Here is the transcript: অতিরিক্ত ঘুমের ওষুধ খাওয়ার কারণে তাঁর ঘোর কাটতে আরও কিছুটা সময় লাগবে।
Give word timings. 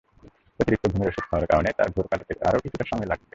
অতিরিক্ত 0.59 0.85
ঘুমের 0.91 1.09
ওষুধ 1.09 1.23
খাওয়ার 1.27 1.49
কারণে 1.51 1.69
তাঁর 1.77 1.89
ঘোর 1.95 2.05
কাটতে 2.11 2.33
আরও 2.47 2.59
কিছুটা 2.63 2.85
সময় 2.89 3.09
লাগবে। 3.11 3.27